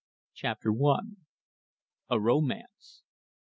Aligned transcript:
CHAPTER 0.33 0.71
I. 0.73 0.99
A 2.09 2.19
ROMANCE! 2.19 3.03